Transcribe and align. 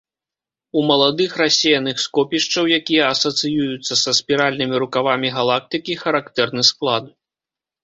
У 0.79 0.81
маладых 0.91 1.35
рассеяных 1.41 1.95
скопішчаў, 2.05 2.71
якія 2.79 3.03
асацыююцца 3.17 3.93
са 4.03 4.11
спіральнымі 4.21 4.83
рукавамі 4.87 5.33
галактыкі, 5.39 6.01
характэрны 6.03 6.61
склад. 6.75 7.03